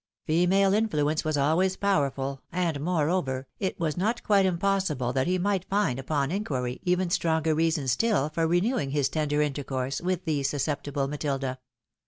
[0.25, 5.69] Female influence was always powerful, and, moreover, it was not quite impossible that he might
[5.69, 11.07] find, upon inquiry, even stronger reasons still for renewing his tender intercourse with the susceptible
[11.07, 11.59] Matilda.